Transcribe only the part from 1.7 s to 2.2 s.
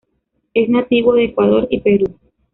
Perú.